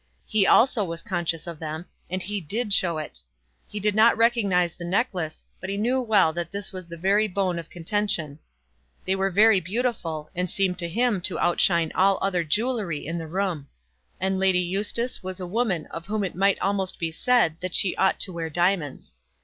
[0.25, 3.19] He also was conscious of them, and he did show it.
[3.67, 7.27] He did not recognise the necklace, but he knew well that this was the very
[7.27, 8.39] bone of contention.
[9.05, 13.27] They were very beautiful, and seemed to him to outshine all other jewellery in the
[13.27, 13.67] room.
[14.19, 17.95] And Lady Eustace was a woman of whom it might almost be said that she
[17.97, 19.13] ought to wear diamonds.